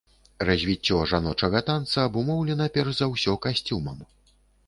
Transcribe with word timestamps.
Развіццё 0.47 1.01
жаночага 1.11 1.61
танца 1.67 2.07
абумоўлена 2.09 2.67
перш 2.77 2.91
за 3.01 3.11
ўсё 3.13 3.37
касцюмам. 3.47 4.03